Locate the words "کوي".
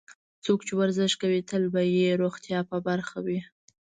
1.21-1.39